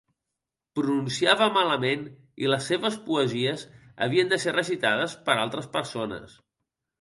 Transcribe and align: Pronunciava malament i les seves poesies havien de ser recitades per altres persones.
Pronunciava 0.77 1.49
malament 1.57 2.05
i 2.45 2.49
les 2.53 2.69
seves 2.71 2.97
poesies 3.11 3.67
havien 4.07 4.33
de 4.33 4.41
ser 4.47 4.55
recitades 4.57 5.15
per 5.29 5.37
altres 5.45 5.71
persones. 5.79 6.35